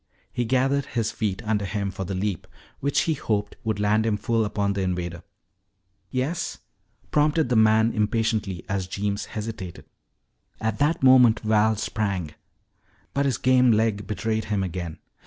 He 0.33 0.45
gathered 0.45 0.85
his 0.87 1.11
feet 1.11 1.43
under 1.43 1.63
him 1.65 1.91
for 1.91 2.05
the 2.05 2.15
leap 2.15 2.47
which 2.79 3.01
he 3.01 3.13
hoped 3.13 3.55
would 3.63 3.79
land 3.79 4.03
him 4.03 4.17
full 4.17 4.43
upon 4.45 4.73
the 4.73 4.81
invader. 4.81 5.21
"Yes?" 6.09 6.57
prompted 7.11 7.49
the 7.49 7.55
man 7.55 7.91
impatiently 7.93 8.65
as 8.67 8.87
Jeems 8.87 9.25
hesitated. 9.25 9.85
At 10.59 10.79
that 10.79 11.03
moment 11.03 11.41
Val 11.41 11.75
sprang. 11.75 12.31
But 13.13 13.27
his 13.27 13.37
game 13.37 13.73
leg 13.73 14.07
betrayed 14.07 14.45
him 14.45 14.63
again. 14.63 14.97